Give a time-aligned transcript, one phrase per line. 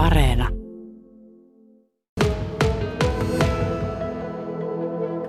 [0.00, 0.48] Areena.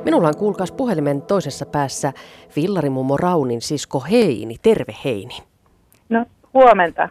[0.06, 2.14] Minulla on kuulkaas puhelimen toisessa päässä
[2.56, 4.56] villarimummo Raunin sisko Heini.
[4.62, 5.38] Terve Heini.
[6.10, 7.10] No, huomenta.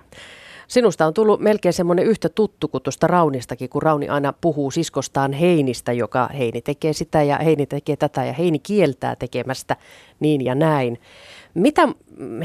[0.70, 5.32] Sinusta on tullut melkein semmoinen yhtä tuttu kuin tuosta Raunistakin, kun Rauni aina puhuu siskostaan
[5.32, 9.76] Heinistä, joka Heini tekee sitä ja Heini tekee tätä ja Heini kieltää tekemästä
[10.20, 10.98] niin ja näin.
[11.54, 11.82] Mitä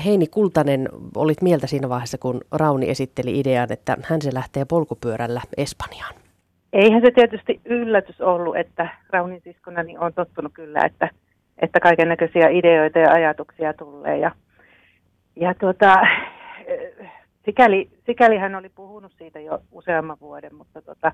[0.06, 5.42] Heini Kultanen olit mieltä siinä vaiheessa, kun Rauni esitteli idean, että hän se lähtee polkupyörällä
[5.58, 6.16] Espanjaan?
[6.74, 11.10] Eihän se tietysti yllätys ollut, että Raunin siskonani on tottunut kyllä, että,
[11.58, 14.18] että kaiken näköisiä ideoita ja ajatuksia tulee.
[14.18, 14.32] Ja,
[15.36, 15.96] ja tuota,
[17.46, 21.12] sikäli, sikäli hän oli puhunut siitä jo useamman vuoden, mutta, tota,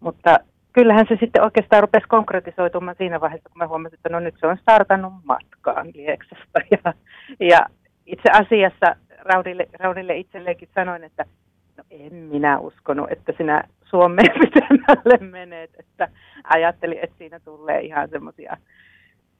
[0.00, 0.38] mutta
[0.72, 4.46] kyllähän se sitten oikeastaan rupesi konkretisoitumaan siinä vaiheessa, kun mä huomasin, että no nyt se
[4.46, 6.60] on startannut matkaan Lieksasta.
[6.70, 6.94] Ja,
[7.40, 7.66] ja
[8.06, 11.24] itse asiassa Raunille, Raunille itselleenkin sanoin, että
[11.76, 16.08] no en minä uskonut, että sinä Suomeen pitemmälle menet, että
[16.44, 18.56] ajattelin, että siinä tulee ihan semmoisia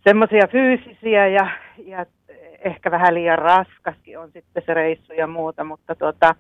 [0.05, 2.07] semmoisia fyysisiä ja, ja
[2.59, 6.35] ehkä vähän liian raskaskin on sitten se reissu ja muuta, mutta, tota,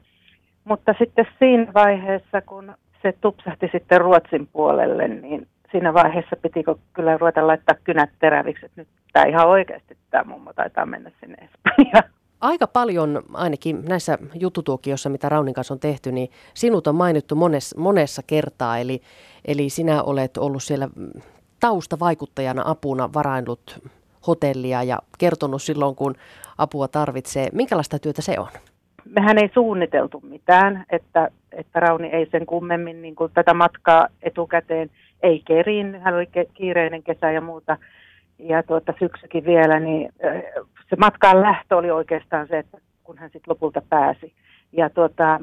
[0.64, 7.18] mutta sitten siinä vaiheessa, kun se tupsahti sitten Ruotsin puolelle, niin siinä vaiheessa pitikö kyllä
[7.18, 12.10] ruveta laittaa kynät teräviksi, että nyt tämä ihan oikeasti tämä mummo taitaa mennä sinne Espanjaan.
[12.40, 17.80] Aika paljon, ainakin näissä jututuokioissa, mitä Raunin kanssa on tehty, niin sinut on mainittu monessa,
[17.80, 18.78] monessa kertaa.
[18.78, 19.00] Eli,
[19.44, 20.88] eli sinä olet ollut siellä
[21.60, 23.90] taustavaikuttajana apuna varaillut
[24.26, 26.14] hotellia ja kertonut silloin, kun
[26.58, 27.48] apua tarvitsee.
[27.52, 28.48] Minkälaista työtä se on?
[29.04, 34.90] Mehän ei suunniteltu mitään, että, että Rauni ei sen kummemmin niin kuin tätä matkaa etukäteen
[35.22, 36.00] ei kerin.
[36.00, 37.76] Hän oli kiireinen kesä ja muuta
[38.38, 40.12] ja tuota, syksykin vielä, niin
[40.90, 44.32] se matkaan lähtö oli oikeastaan se, että kun hän sitten lopulta pääsi.
[44.72, 45.40] Ja tuota,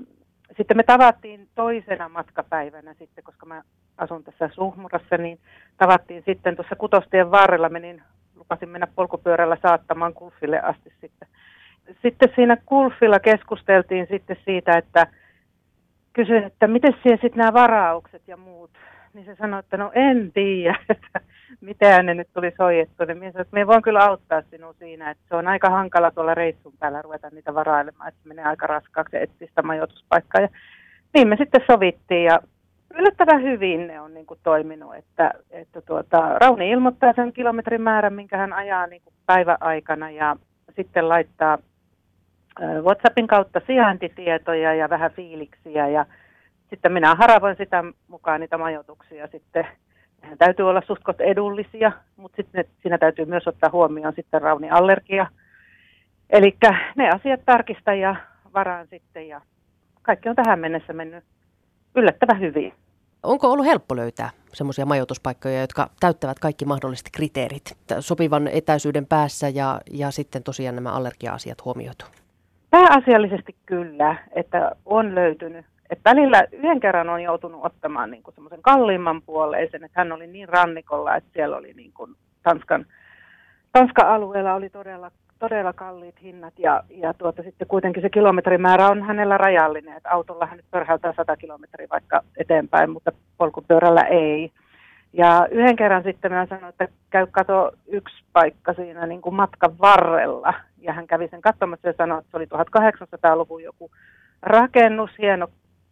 [0.57, 3.61] sitten me tavattiin toisena matkapäivänä sitten, koska mä
[3.97, 5.39] asun tässä Suhmurassa, niin
[5.77, 8.01] tavattiin sitten tuossa kutostien varrella, menin,
[8.45, 11.27] lupasin mennä polkupyörällä saattamaan Kulfille asti sitten.
[12.01, 15.07] Sitten siinä Kulfilla keskusteltiin sitten siitä, että
[16.13, 18.71] kysyin, että miten siellä sitten nämä varaukset ja muut,
[19.13, 21.21] niin se sanoi, että no en tiedä, että
[21.61, 23.05] mitään ne nyt tuli soijettu.
[23.05, 26.11] Niin minä sanoin, että minä voin kyllä auttaa sinua siinä, että se on aika hankala
[26.11, 30.41] tuolla reissun päällä ruveta niitä varailemaan, että menee aika raskaaksi etsiä sitä majoituspaikkaa.
[30.41, 30.49] Ja
[31.13, 32.39] niin me sitten sovittiin ja
[32.95, 38.13] yllättävän hyvin ne on niin kuin toiminut, että, että tuota, Rauni ilmoittaa sen kilometrin määrän,
[38.13, 40.35] minkä hän ajaa niin kuin päiväaikana ja
[40.75, 41.57] sitten laittaa
[42.81, 46.05] WhatsAppin kautta sijaintitietoja ja vähän fiiliksiä ja
[46.69, 49.67] sitten minä haravoin sitä mukaan niitä majoituksia sitten.
[50.21, 55.27] Nehän täytyy olla suhtkot edullisia, mutta sitten siinä täytyy myös ottaa huomioon sitten Rauni allergia.
[56.29, 56.57] Eli
[56.95, 58.15] ne asiat tarkistan ja
[58.53, 59.41] varaan sitten ja
[60.01, 61.23] kaikki on tähän mennessä mennyt
[61.95, 62.73] yllättävän hyvin.
[63.25, 69.81] Onko ollut helppo löytää semmoisia majoituspaikkoja, jotka täyttävät kaikki mahdolliset kriteerit sopivan etäisyyden päässä ja,
[69.91, 72.05] ja sitten tosiaan nämä allergia-asiat huomioitu?
[72.69, 75.65] Pääasiallisesti kyllä, että on löytynyt.
[75.89, 80.49] Et välillä yhden kerran on joutunut ottamaan niin semmoisen kalliimman puoleisen, että hän oli niin
[80.49, 82.85] rannikolla, että siellä oli niin kuin Tanskan,
[83.71, 89.03] Tanskan alueella oli todella todella kalliit hinnat ja, ja tuota, sitten kuitenkin se kilometrimäärä on
[89.03, 94.51] hänellä rajallinen, että autolla hän nyt pörhältää 100 kilometriä vaikka eteenpäin, mutta polkupyörällä ei.
[95.13, 99.79] Ja yhden kerran sitten mä sanoin, että käy kato yksi paikka siinä niin kuin matkan
[99.79, 100.53] varrella.
[100.81, 103.91] Ja hän kävi sen katsomassa ja sanoi, että se oli 1800-luvun joku
[104.41, 105.47] rakennus, hieno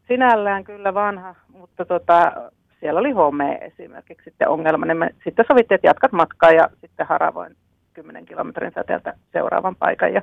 [0.07, 2.31] sinällään kyllä vanha, mutta tota,
[2.79, 4.85] siellä oli home esimerkiksi sitten ongelma.
[4.85, 7.55] Niin sitten sovittiin, että jatkat matkaa ja sitten haravoin
[7.93, 10.13] 10 kilometrin säteeltä seuraavan paikan.
[10.13, 10.21] Ja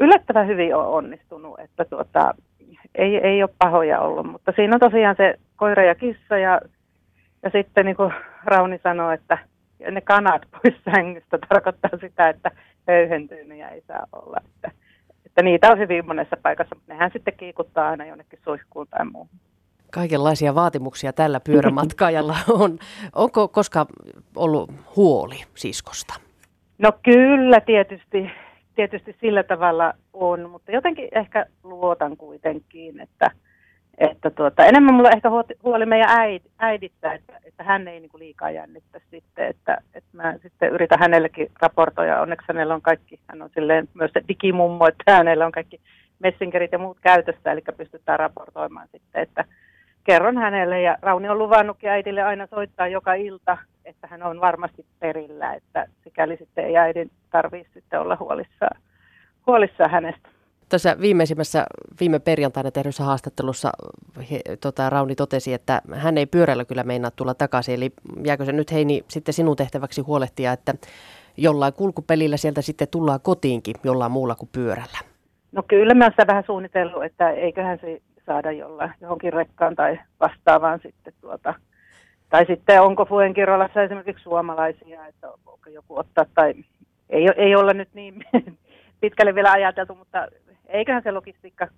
[0.00, 2.34] yllättävän hyvin on onnistunut, että tuota,
[2.94, 6.60] ei, ei ole pahoja ollut, mutta siinä on tosiaan se koira ja kissa ja,
[7.42, 8.12] ja sitten niin kuin
[8.44, 9.38] Rauni sanoi, että
[9.90, 12.50] ne kanat pois sängystä tarkoittaa sitä, että
[12.88, 14.36] höyhentynyt ei saa olla.
[14.44, 14.70] Että,
[15.26, 19.28] että niitä on hyvin monessa paikassa, mutta nehän sitten kiikuttaa aina jonnekin suihkuun tai muuhun.
[19.92, 22.78] Kaikenlaisia vaatimuksia tällä pyörämatkaajalla on.
[23.14, 23.86] Onko koska
[24.36, 26.25] ollut huoli siskosta?
[26.78, 28.30] No kyllä tietysti,
[28.74, 33.30] tietysti sillä tavalla on, mutta jotenkin ehkä luotan kuitenkin, että,
[33.98, 35.30] että tuota, enemmän mulla ehkä
[35.62, 40.34] huoli meidän äid, äidistä, että, että hän ei niinku liikaa jännittä sitten, että, että mä
[40.42, 45.46] sitten yritän hänellekin raportoida, onneksi hänellä on kaikki, hän on silleen myös digimummo, että hänellä
[45.46, 45.80] on kaikki
[46.18, 49.44] messengerit ja muut käytössä, eli pystytään raportoimaan sitten, että
[50.06, 54.86] kerron hänelle ja Rauni on luvannutkin äidille aina soittaa joka ilta, että hän on varmasti
[54.98, 58.80] perillä, että sikäli sitten ei äidin tarvitse sitten olla huolissaan,
[59.46, 60.28] huolissaan hänestä.
[60.68, 61.66] Tässä viimeisimmässä
[62.00, 63.72] viime perjantaina tehdyssä haastattelussa
[64.30, 67.74] he, tota, Rauni totesi, että hän ei pyörällä kyllä meinaa tulla takaisin.
[67.74, 67.92] Eli
[68.24, 70.74] jääkö se nyt Heini sitten sinun tehtäväksi huolehtia, että
[71.36, 74.98] jollain kulkupelillä sieltä sitten tullaan kotiinkin jollain muulla kuin pyörällä?
[75.52, 80.80] No kyllä mä sitä vähän suunnitellut, että eiköhän se saada jollain johonkin rekkaan tai vastaavaan
[80.82, 81.54] sitten tuota.
[82.28, 86.54] Tai sitten onko Fuenkirolassa esimerkiksi suomalaisia, että onko joku ottaa tai
[87.10, 88.24] ei, ei olla nyt niin
[89.00, 90.28] pitkälle vielä ajateltu, mutta
[90.66, 91.68] eiköhän se logistiikka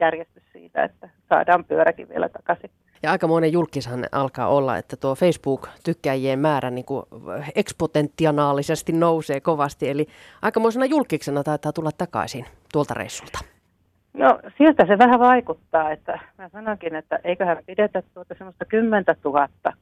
[0.00, 2.70] järjesty siitä, että saadaan pyöräkin vielä takaisin.
[3.02, 7.04] Ja aika monen julkishan alkaa olla, että tuo Facebook-tykkäjien määrä niin kuin
[7.54, 9.88] eksponentiaalisesti nousee kovasti.
[9.88, 10.06] Eli
[10.42, 13.38] aikamoisena julkiksena taitaa tulla takaisin tuolta reissulta.
[14.18, 19.72] No sieltä se vähän vaikuttaa, että mä sanonkin, että eiköhän pidetä tuota semmoista kymmentä tuhatta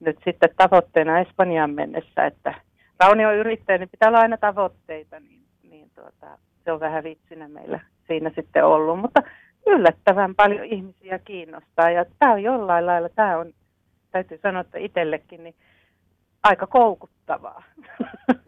[0.00, 2.54] nyt sitten tavoitteena Espanjaan mennessä, että
[3.00, 7.48] Rauni on yrittäjä, niin pitää olla aina tavoitteita, niin, niin tuota, se on vähän vitsinä
[7.48, 9.22] meillä siinä sitten ollut, mutta
[9.66, 13.52] yllättävän paljon ihmisiä kiinnostaa ja tämä on jollain lailla, tämä on,
[14.10, 15.54] täytyy sanoa, että itsellekin, niin
[16.42, 17.62] aika koukuttavaa.